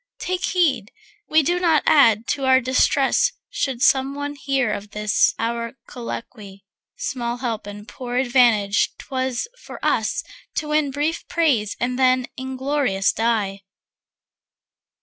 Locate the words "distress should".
2.59-3.83